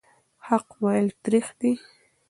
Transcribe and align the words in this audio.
حق 0.47 0.67
ویل 0.83 1.07
تریخ 1.23 1.47
دي. 1.59 1.71